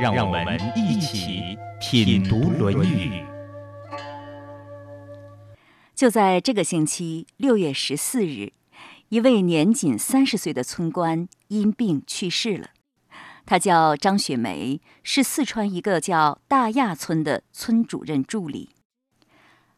[0.00, 3.22] 让我们一起品读《论语》。
[5.94, 8.54] 就在这个星期六月十四日，
[9.10, 12.70] 一位年仅三十岁的村官因病去世了。
[13.44, 18.70] 他叫张雪梅，是四川一个叫大亚村的村主任助理。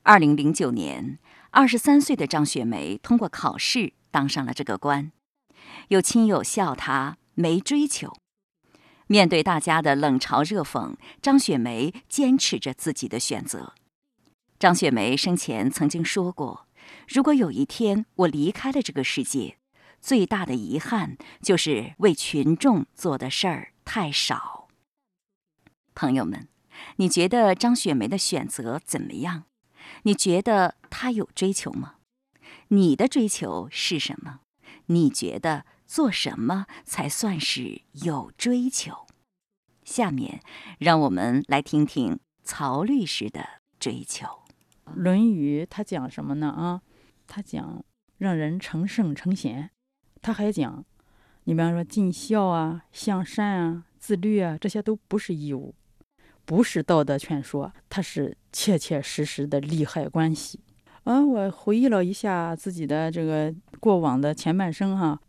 [0.05, 1.19] 二零零九年，
[1.51, 5.11] 二十三岁的张雪梅通过考试当上了这个官。
[5.89, 8.22] 有亲友笑她没追求。
[9.07, 13.75] 面对大家的冷嘲热讽，张雪梅坚持着自己的选择。
[14.59, 16.67] 张雪梅生前曾经说过
[17.09, 19.59] ：“如果有一天我离开了这个世界，
[20.01, 24.69] 最大的遗憾就是为群众做的事儿太少。”
[25.95, 26.49] 朋友们，
[26.97, 29.45] 你觉得张雪梅的选择怎么样？
[30.05, 31.97] 你觉得她有追求吗？
[32.69, 34.41] 你的追求是什么？
[34.87, 35.67] 你觉得？
[35.93, 39.07] 做什么才算是有追求？
[39.85, 40.41] 下面
[40.79, 43.47] 让我们来听听曹律师的
[43.79, 44.27] 追求。
[44.95, 46.49] 《论语》他讲什么呢？
[46.49, 46.81] 啊，
[47.27, 47.85] 他讲
[48.17, 49.69] 让人成圣成贤。
[50.23, 50.83] 他还讲，
[51.45, 55.75] 你比方说尽孝啊、向善啊、自律啊，这些都不是义务，
[56.47, 60.59] 不是道德劝说，它是切切实实的利害关系。
[61.05, 65.21] 啊，我回忆了一下自己的这个过往的前半生，哈。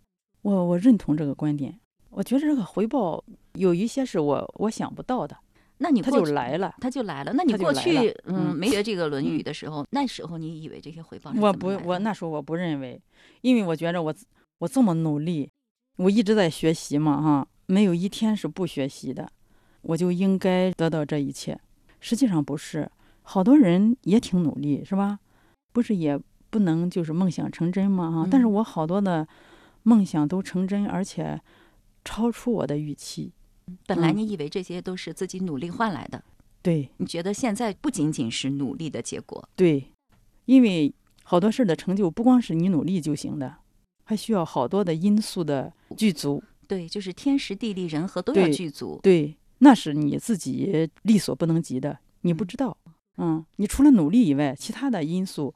[0.44, 1.78] 我我认同这个观点，
[2.12, 3.22] 我觉得这个回报
[3.54, 5.36] 有一些是我我想不到的。
[5.80, 7.34] 那你他就来了，他就来了。
[7.34, 11.34] 那你过去嗯没学这个《论语》的时候，那时候你以为这些回报？
[11.36, 13.02] 我不，我那时候我不认为，
[13.42, 14.14] 因为我觉着我
[14.60, 15.50] 我这么努力，
[15.98, 19.28] 我一直在学习嘛哈，没有一天是不学习的，
[19.82, 21.60] 我就应该得到这一切。
[22.00, 22.90] 实际上不是，
[23.24, 25.20] 好多人也挺努力，是吧？
[25.74, 26.18] 不是也
[26.50, 28.28] 不能就是梦想成真嘛哈。
[28.30, 29.28] 但是我好多的。
[29.84, 31.40] 梦想都成真，而且
[32.04, 33.32] 超出我的预期。
[33.86, 36.22] 本来你以为这些都是自己努力换来的，
[36.62, 36.90] 对？
[36.98, 39.48] 你觉得现在不仅仅是努力的结果？
[39.56, 39.92] 对，
[40.46, 40.94] 因为
[41.24, 43.58] 好多事儿的成就不光是你努力就行的，
[44.04, 46.44] 还需要好多的因素的具足。
[46.68, 49.00] 对，就是天时地利人和都要具足。
[49.02, 52.78] 对，那是你自己力所不能及的，你不知道。
[53.18, 55.54] 嗯，你除了努力以外，其他的因素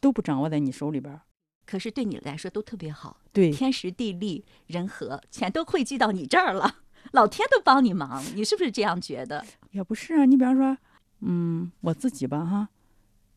[0.00, 1.22] 都不掌握在你手里边儿。
[1.70, 6.78] 可是对你来说都特别好，对，天时地利人和全都汇聚到你这儿了，
[7.12, 9.44] 老天都帮你忙，你是不是这样觉得？
[9.70, 10.76] 也不是啊，你比方说，
[11.20, 12.68] 嗯，我自己吧，哈，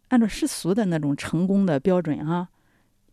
[0.07, 2.49] 按照世俗的那种成功的标准，哈，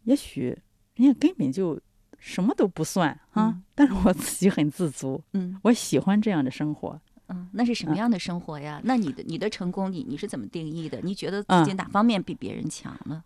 [0.05, 0.59] 也许
[0.95, 1.79] 人家根本就
[2.19, 6.99] 什么都不算啊，但是我自己很自足，嗯，我喜欢这样的生活，
[7.29, 8.81] 嗯，那是什么样的生活呀？
[8.85, 10.99] 那你的你的成功，你你是怎么定义的？
[11.03, 13.23] 你觉得自己哪方面比别人强呢？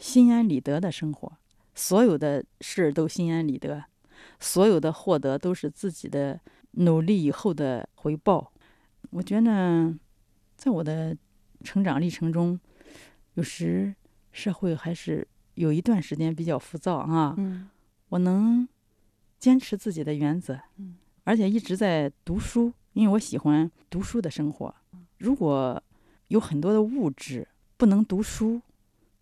[0.00, 1.30] 心安理得的生活，
[1.74, 3.84] 所有的事儿都心安理得，
[4.40, 6.40] 所有的获得都是自己的
[6.72, 8.50] 努力以后的回报。
[9.10, 9.94] 我觉得，
[10.56, 11.14] 在我的
[11.62, 12.58] 成长历程中，
[13.34, 13.94] 有时
[14.32, 17.34] 社会还是有一段时间比较浮躁啊。
[17.36, 17.68] 嗯，
[18.08, 18.66] 我能
[19.38, 24.74] 坚持自己的原则，嗯，而且一直在读书，因为我喜欢读书的生活。
[25.18, 25.82] 如果
[26.28, 27.46] 有很多的物质
[27.76, 28.62] 不能读书。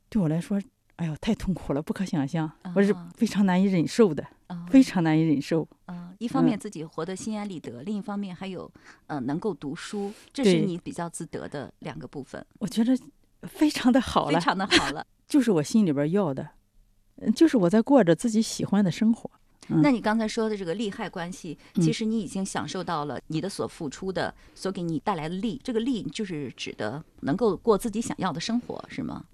[0.08, 0.60] 对我来说，
[0.96, 4.26] 哎呦，太痛苦了，不可想象，我是非常难以忍受的，
[4.68, 5.66] 非常难以忍受。
[5.86, 8.70] 嗯，一方面自己活得心安理得，另一方面还有，
[9.06, 12.44] 呃，能够读书，这是你比较自得的两个部分。
[12.58, 12.98] 我觉得
[13.42, 16.50] 非常的好了，非常的好了，就是我心里边要的，
[17.36, 19.30] 就是我在过着自己喜欢的生活。
[19.70, 29.26] 那你刚才说的这个利害关系，其实你已经享受到了你的所付出的，所给你带来的利，这个利就是指的能够过自己想要的生活，是吗？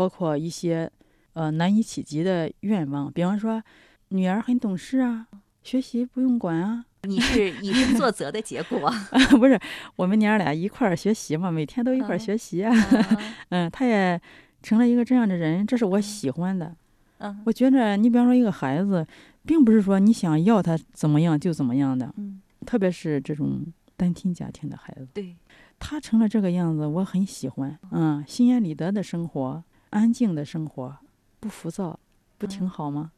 [0.00, 0.90] 包括一些
[1.34, 3.62] 呃难以企及的愿望，比方说
[4.08, 5.26] 女儿很懂事啊，
[5.62, 6.86] 学习不用管啊。
[7.04, 8.90] 你是以身作则的结果，
[9.38, 9.60] 不是？
[9.96, 12.72] 我们娘俩一块儿学习嘛，每天都一块儿学习啊。
[13.50, 14.18] 嗯，他也
[14.62, 16.74] 成了一个这样的人，这是我喜欢的。
[17.18, 19.06] 嗯，我觉着你比方说一个孩子，
[19.44, 22.10] 并不是说你想要他怎么样就怎么样的。
[22.16, 23.66] 嗯，特别是这种
[23.98, 25.36] 单亲家庭的孩子，对，
[25.78, 27.78] 他成了这个样子，我很喜欢。
[27.90, 29.62] 嗯，心安理得的生活。
[29.90, 30.98] 安静的生活，
[31.40, 31.98] 不浮躁，
[32.38, 33.10] 不挺好吗？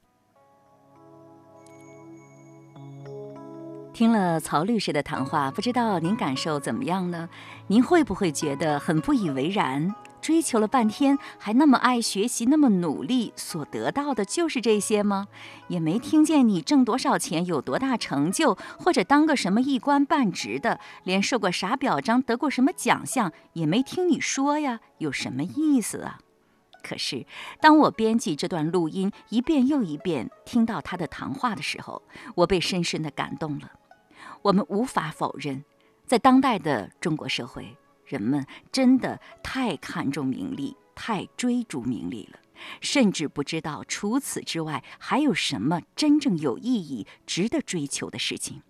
[3.93, 7.29] 听了曹律师的谈话，不知道您感受怎么样呢？
[7.67, 9.95] 您会不会觉得很不以为然？
[10.23, 15.27] 追求了半天，还那么爱学习，那么努力，所得到的就是这些吗？
[15.69, 26.19] 也没听见你挣多少钱，有多大成就，或者当个什么一官半职的，连受过啥表彰，得过什么奖项，也没听你说呀，有什么意思啊？
[26.83, 27.25] 可是，
[27.61, 32.03] 当我编辑这段录音一遍又一遍，听到他的谈话的时候，
[32.35, 33.71] 我被深深的感动了。
[34.43, 35.65] 我们无法否认，
[36.07, 37.77] 在当代的中国社会。
[38.05, 42.39] 人们真的太看重名利，太追逐名利了，
[42.83, 48.61] 甚至不知道除此之外还有什么真正有意义、值得追求的事情。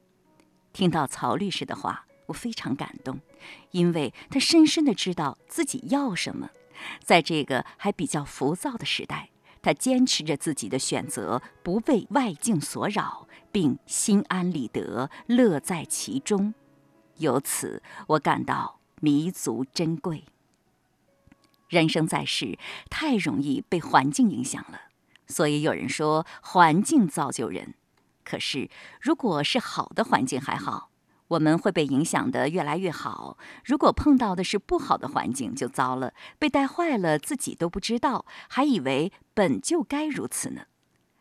[0.72, 3.20] 听到曹律师的话，我非常感动，
[3.72, 6.48] 因为他深深的知道自己要什么。
[7.02, 9.30] 在这个还比较浮躁的时代，
[9.60, 16.54] 他坚持着自己的选择，不被外境所扰，并心安理得，乐在其中。
[17.16, 18.78] 由此，我感到。
[19.04, 20.26] 弥足珍贵。
[21.68, 22.56] 人生在世，
[22.88, 24.82] 太容易被环境影响了，
[25.26, 27.74] 所以有人说环境造就人。
[28.22, 28.70] 可是，
[29.00, 30.91] 如果是好的环境还好，
[31.32, 40.66] 我们会被影响的越来越好；如果碰到的是不好的环境，就糟了，被带坏了，自己都不知道，还以为本就该如此呢。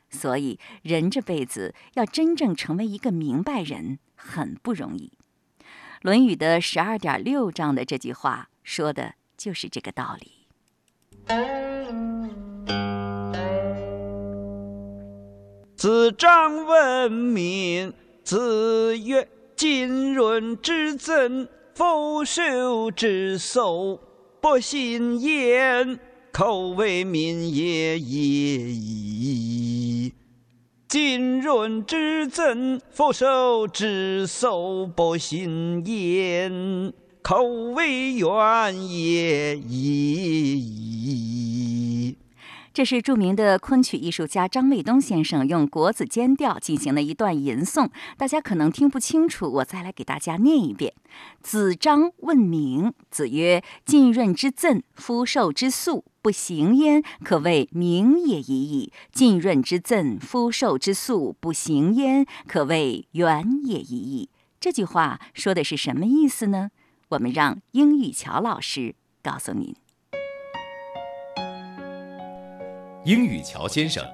[0.10, 5.14] 所以，人这辈子要真正成为一个明白人，很不容易。
[6.02, 10.32] 《论语》的十二点六章的这句话说的就是这个道理。
[15.78, 17.94] 子张问名，
[18.26, 19.26] 子曰
[19.62, 24.00] ：“浸润之赠，腐朽之馊，
[24.42, 26.00] 不信焉，
[26.32, 30.12] 口为民也已矣。”
[30.90, 36.92] 浸润之赠，腐朽之馊，不行焉，
[37.22, 40.58] 口为怨也矣。
[42.74, 50.94] 这是著名的昆曲艺术家张卫东先生用国子监调进行的一段吟诵，大家可能听不清楚，我再来给大家念一遍：
[51.42, 64.30] 子张问名，子曰：“浸润之赠，夫寿之粟。”不行焉，可谓名也已矣；浸润之赠，肤受之粟，不行焉，可谓远也已矣。
[64.60, 66.70] 这句话说的是什么意思呢？
[67.10, 69.76] 我们让英语乔老师告诉您。
[73.04, 74.06] 英语乔先生，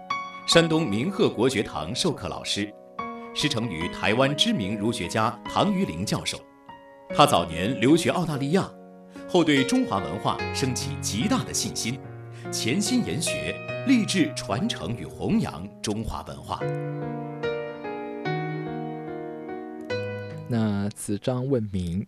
[0.47, 2.73] 山东明鹤国学堂授课老师，
[3.35, 6.39] 师承于台湾知名儒学家唐于龄教授。
[7.13, 8.65] 他早年留学澳大利亚。
[9.27, 11.99] 后对中华文化升起极大的信心，
[12.49, 13.53] 潜心研学，
[13.85, 16.61] 立志传承与弘扬中华文化。
[20.47, 22.07] 那子张问名，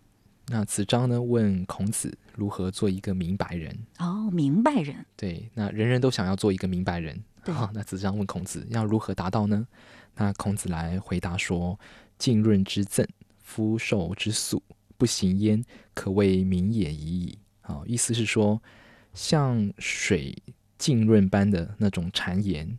[0.52, 3.78] 那子张呢问孔子如何做一个明白人？
[4.00, 5.06] 哦，明白人。
[5.16, 7.22] 对，那人人都想要做一个明白人。
[7.46, 9.68] 好，那子张问孔子要如何达到呢？
[10.16, 11.80] 那孔子来回答说
[12.18, 13.08] ：“浸润之赠，
[13.42, 14.62] 肤受之素。”
[14.98, 15.64] 不行焉，
[15.94, 17.38] 可谓明也已矣。
[17.62, 18.62] 好，意思是说，
[19.14, 20.36] 像水
[20.78, 22.78] 浸润般的那种谗言，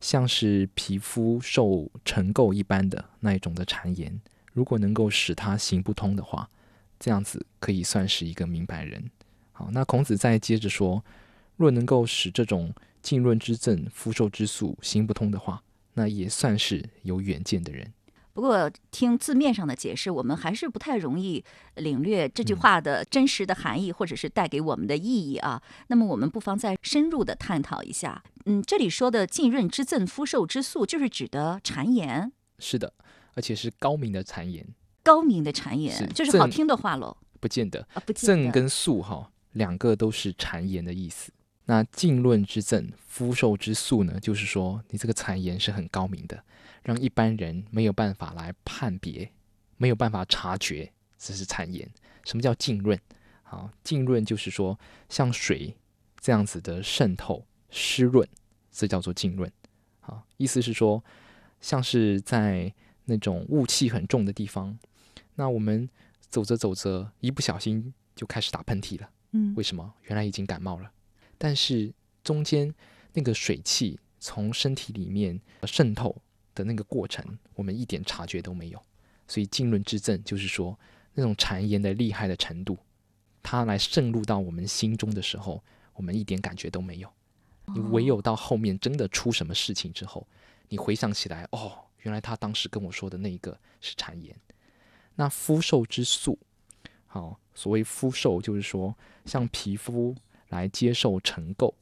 [0.00, 4.20] 像是皮肤受尘垢一般的那一种的谗言，
[4.52, 6.48] 如果能够使它行不通的话，
[6.98, 9.10] 这样子可以算是一个明白人。
[9.52, 11.04] 好，那孔子再接着说，
[11.56, 12.72] 若能够使这种
[13.02, 15.62] 浸润之政、肤受之素行不通的话，
[15.94, 17.92] 那也算是有远见的人。
[18.34, 21.42] 不过，听字面上的解释，我们还是不太容易
[21.76, 25.62] 领略这句话的真实的含义，或者是带给我们的意义啊。
[25.86, 28.22] 那么，我们不妨再深入的探讨一下。
[28.44, 32.30] 嗯，这里说的“浸润之赠，肤受之素”，就是指的谗言。
[32.58, 32.92] 是的，
[33.32, 34.66] 而且是高明的谗言。
[35.06, 37.16] 高明的谗言，就是好听的话喽。
[37.38, 38.42] 不见得啊，不见得。
[38.42, 41.30] 正跟素哈，两个都是谗言的意思。
[41.66, 46.42] 那浸润之正，肤受之素呢，就是说你这个谗言是很高明的。
[46.82, 49.30] 让一般人没有办法来判别，
[49.76, 51.88] 没有办法察觉，这是谗言。
[52.24, 52.98] 什么叫浸润？
[53.44, 54.76] 好，浸润就是说
[55.08, 55.72] 像水
[56.20, 58.28] 这样子的渗透、湿润，
[58.72, 59.48] 这叫做浸润。
[60.00, 61.02] 好，意思是说，
[61.60, 62.72] 像是在
[63.04, 64.76] 那种雾气很重的地方，
[65.36, 65.88] 那我们
[66.28, 69.08] 走着走着，一不小心就开始打喷嚏了。
[69.30, 69.94] 嗯，为什么？
[70.02, 70.90] 原来已经感冒了。
[71.38, 72.74] 但是中间
[73.12, 76.20] 那个水汽从身体里面渗透。
[76.56, 77.22] 的那个过程，
[77.54, 78.82] 我们一点察觉都没有，
[79.28, 80.74] 所以浸润之症就是说，
[81.12, 82.78] 那种谗言的厉害的程度，
[83.42, 85.62] 它来渗入到我们心中的时候，
[85.92, 87.12] 我们一点感觉都没有。
[87.74, 90.26] 你唯有到后面真的出什么事情之后，
[90.70, 94.34] 你回想起来，哦，原来他当时跟我说的那一个是谗言。
[95.16, 96.38] 那肤受之素，
[97.06, 100.14] 好，所谓肤受就是说，像皮肤
[100.48, 101.74] 来接受尘垢，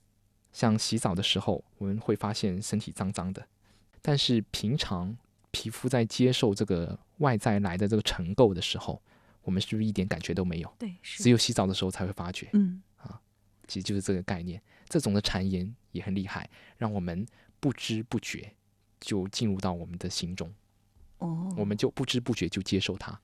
[0.52, 3.46] 像洗澡的时候，我们会发现身体脏脏的，
[4.00, 5.16] 但是平常
[5.50, 9.02] 皮肤在接受这个外在来的这个尘垢的时候，
[9.42, 10.74] 我们是不是一点感觉都没有？
[10.78, 12.48] 对，只有洗澡的时候才会发觉。
[12.52, 13.20] 嗯，啊
[13.66, 14.62] 其实就是这个概念。
[14.88, 17.26] 这种的谗言也很厉害，让我们
[17.58, 18.52] 不知不觉
[19.00, 20.52] 就进入到我们的心中，
[21.24, 23.18] 哦，我们就不知不觉就接受它。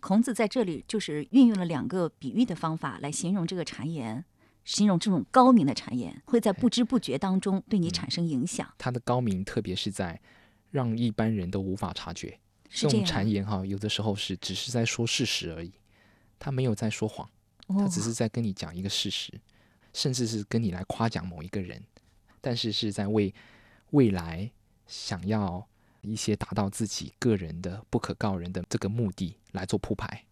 [0.00, 4.24] 孔子在这里就是运用了两个比喻的方法来形容这个谗言，
[4.64, 10.20] 形容这种高明的谗言会在不知不觉当中对你产生影响，它的高明，特别是在
[10.70, 12.38] 让一般人都无法察觉。
[12.68, 15.70] 这种谗言哈，有的时候是只是在说事实而已，
[16.38, 17.28] 他没有在说谎，
[17.68, 19.30] 他哦只是在跟你讲一个事实，
[19.92, 21.80] 甚至是跟你来夸奖某一个人，
[22.40, 23.32] 但是是在为
[23.90, 24.50] 未来
[24.86, 25.68] 想要
[26.02, 30.24] 一些达到自己个人的不可告人的这个目的来做铺排。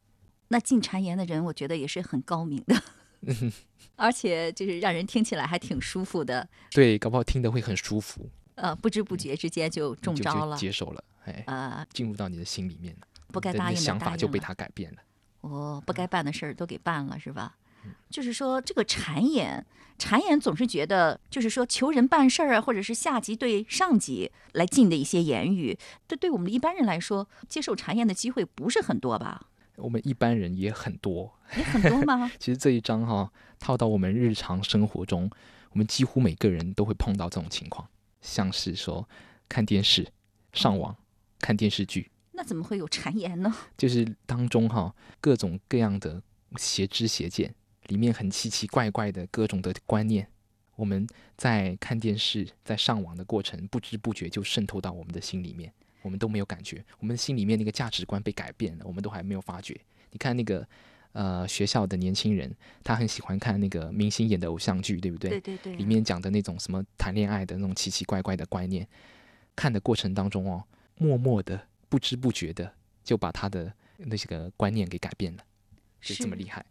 [0.48, 2.82] 那进谗言的人，我觉得也是很高明的，
[3.96, 14.98] 而且就是让人听起来还挺舒服的，对，搞不好听得会很舒服，呃，不知不觉之间就中招了，接受了，哎，呃，进入到你的心里面了，不该答应的想法就被他改变了。
[15.42, 17.56] 哦，不该办的事儿都给办了，是吧？
[17.84, 19.64] 嗯就是说，这个谗言，
[19.98, 29.46] 谗言总是觉得，就是说求人办事儿啊，或者是下级对上级来进的一些言语，这对我们一般人来说，接受谗言的机会不是很多吧？
[29.76, 32.30] 我们一般人也很多，也很多吗？
[32.38, 35.30] 其实这一章哈、套到我们日常生活中，
[35.70, 37.88] 我们几乎每个人都会碰到这种情况，
[38.20, 39.08] 像是说
[39.48, 40.06] 看电视、
[40.52, 40.96] 上网、
[41.38, 43.54] 看电视剧，那怎么会有谗言呢？
[43.78, 46.20] 就是当中哈、各种各样的
[46.56, 47.54] 邪知邪见，
[47.90, 50.26] 里面很奇奇怪怪的各种的观念，
[50.76, 51.04] 我们
[51.36, 59.78] 在看电视、在上网的过程，不知不觉就渗透到我们的心里面，我们都没有感觉，我们心里面那个价值观被改变了，我们都还没有发觉。
[60.12, 60.64] 你看那个
[61.12, 62.54] 呃学校的年轻人，
[62.84, 65.30] 他很喜欢看那个明星演的偶像剧，对不对？
[65.30, 68.86] 对对对，里面讲的那种什么谈恋爱的那种奇奇怪怪的观念，
[69.56, 70.62] 看的过程当中哦，
[70.96, 75.44] 默默的、不知不觉的就把他的那些个观念给改变了，
[76.00, 76.64] 就这么厉害。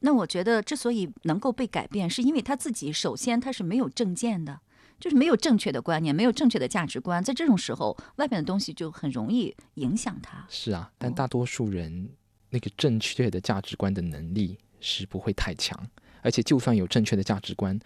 [0.00, 4.60] 那我觉得，之所以能够被改变，是因为他自己首先他是没有正见的，
[4.98, 7.22] 就是没有正确的观念，没有正确的价值观。
[7.22, 10.46] 在这种时候，外面的东西就很容易影响他。
[10.48, 12.08] 是啊，但哦大多数人
[12.48, 15.78] 那个正确的价值观的能力是不会太强，
[16.22, 17.78] 而且就算有正确的价值观，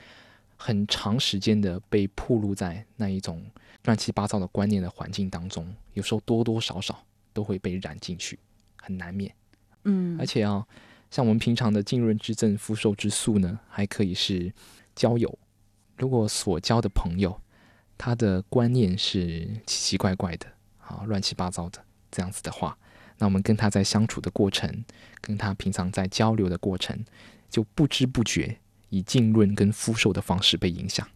[0.57, 3.45] 很长时间的被暴露在那一种
[3.85, 8.39] 乱七八糟的观念的环境当中，有时候多多少少都会被染进去，
[8.81, 9.35] 很难免。
[9.83, 10.67] 嗯，而且啊，
[11.15, 14.53] 像我们平常的浸润之正、福寿之素呢，还可以是
[14.97, 15.39] 交友。
[15.97, 17.41] 如果所交的朋友，
[17.97, 20.49] 他的观念是奇奇怪怪的，
[20.81, 21.79] 啊，乱七八糟的
[22.11, 22.77] 这样子的话，
[23.19, 24.85] 那我们跟他在相处的过程，
[25.21, 27.05] 跟他平常在交流的过程，
[27.49, 31.07] 就不知不觉以浸润跟福寿的方式被影响。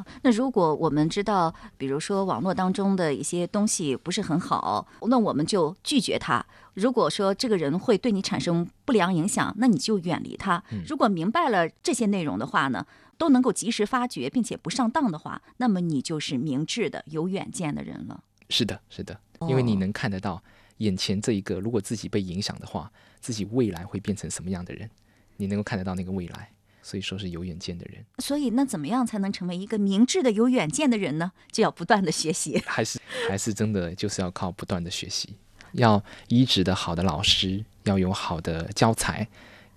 [0.00, 6.44] 啊，那如果我们知道，比如说网络当中的一些东西不是很好，那我们就拒绝他。
[6.74, 10.62] 如果说这个人会对你产生不良影响，那你就远离他。
[10.86, 12.86] 如果明白了这些内容的话呢，
[13.18, 18.22] 都能够及时发觉，并且不上当的话，那么你就是明智的、有远见的人了。
[18.48, 20.42] 是的，是的，因为你哦能看得到
[20.78, 22.90] 眼前这一个，如果自己被影响的话，
[23.20, 24.88] 自己未来会变成什么样的人，
[25.36, 26.50] 你能够看得到那个未来，
[26.82, 31.32] 所以说是有远见的人，所以，那怎么样才能成为一个明智的、有远见的人呢？
[31.52, 32.60] 就要不断的学习。
[32.66, 35.36] 还是还是真的就是要靠不断的学习，
[35.72, 39.28] 要一直的好的老师，要有好的教材，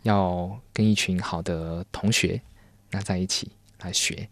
[0.04, 2.42] 要跟一群好的同学
[2.92, 4.30] 那在一起来学。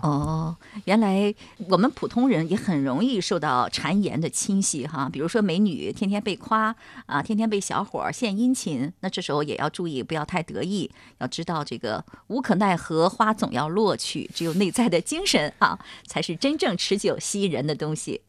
[0.00, 1.34] 哦，原来
[1.68, 5.08] 我们普通人也很容易受到谗言的侵袭哈。
[5.12, 6.74] 比如说美女天天被夸
[7.06, 18.22] 啊，天天被小伙儿献殷勤，那这时候也要注意，不要太得意，要知道这个无可奈何花总要落去，只有内在的精神啊， 才是真正持久吸引人的东西。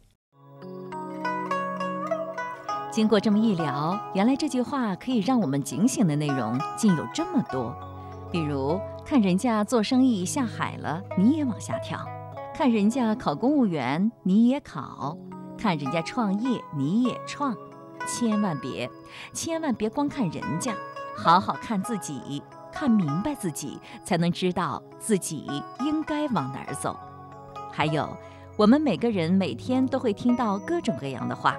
[2.92, 7.76] 经过这么一聊，原来这句话可以让我们警醒的内容竟有这么多，
[8.32, 12.00] 比如看人家做生意下海了，你也往下跳；
[12.56, 15.16] 看人家考公务员，你也考；
[15.56, 17.56] 看人家创业，你也创。
[18.08, 18.90] 千万别，
[19.32, 20.74] 千万别光看人家，
[21.16, 25.46] 好好看自己，看明白自己，才能知道自己
[25.82, 26.98] 应该往哪儿走。
[27.72, 28.10] 还有，
[28.58, 31.56] 我们每个人每天都会听到各种各样的话，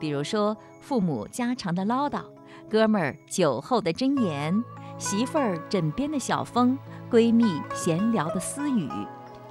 [0.00, 2.24] 比如说父母家常的唠叨，
[2.68, 4.60] 哥们儿酒后的箴言，
[5.00, 6.78] 媳妇儿枕边的小风，
[7.10, 8.86] 闺蜜闲聊的私语，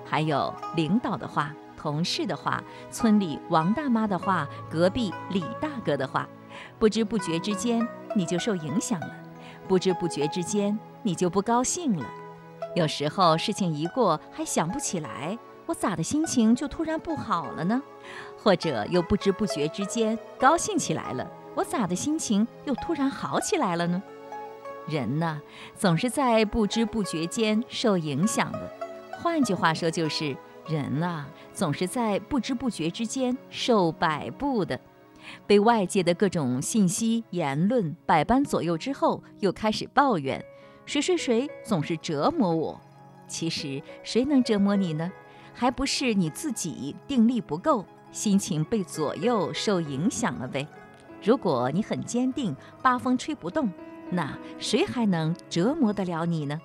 [0.06, 6.30] 还有领导的话、同事的话、村里王大妈的话、隔壁李大哥的话，
[6.78, 9.10] 不知不觉之间你就受影响了，
[9.68, 12.06] 不知不觉之间你就不高兴了。
[12.76, 17.82] 有时候事情一过，还想不起来，我咋的心情就突然不好了呢？
[18.38, 24.00] 或者又不知不觉之间高兴起来了，我咋的心情又突然好起来了呢？
[24.90, 25.42] 人呢，
[25.76, 28.72] 总是在不知不觉间受影响的。
[29.12, 30.36] 换句话说，就是
[30.68, 34.80] 人啊，总是在不知不觉之间受摆布的，
[35.46, 40.44] 被外界的各种信息、言论百般左右之后，又开始抱怨。
[40.86, 42.82] 谁谁谁总是折磨我，
[43.28, 45.12] 其实谁能折磨你呢？
[45.54, 50.66] 还不是你自己定力不够，心情被左右受影响了呗。
[51.22, 53.70] 如果你很坚定，八风吹不动，
[54.12, 56.60] 那谁还能折磨得了你呢？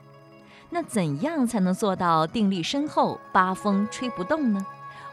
[0.71, 4.67] 那怎样才能做到定力深厚，八风吹不动呢？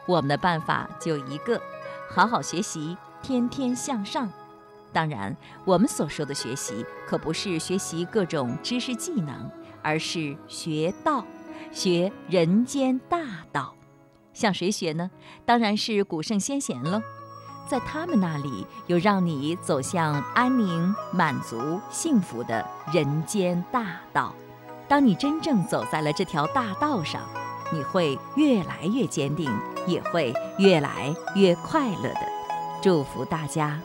[0.07, 1.61] 我们的办法就一个：
[2.09, 4.31] 好好学习，天天向上。
[4.91, 9.49] 当然，我们所说的学习可不是学习各种知识技能，
[9.81, 11.23] 而是学道，
[11.71, 13.19] 学人间大
[13.51, 13.75] 道。
[14.33, 15.11] 向谁学呢？
[15.45, 17.01] 当然是古圣先贤喽。
[17.71, 24.35] 在他们那里有让你走向安宁、满足、幸福的人间大道。
[24.89, 27.21] 当你真正走在了这条大道上，
[27.71, 29.49] 你会越来越坚定，
[29.87, 32.19] 也会越来越快乐的。
[32.81, 33.79] 祝福大家！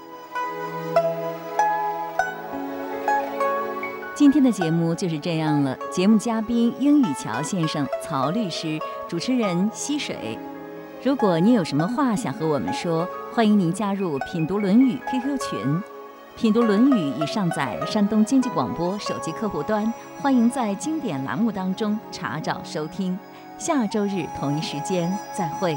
[4.17, 5.77] 今天的节目就是这样了。
[5.93, 10.37] 节目嘉宾英语桥先生、曹律师，主持人溪水。
[11.05, 15.83] 如果你有什么话想和我们说，欢迎您加入品读《论语》QQ 群。
[16.39, 23.19] 品读《论语》已上载山东经济广播手机客户端，欢迎在经典栏目当中查找收听。
[23.59, 25.77] 下周日同一时间再会。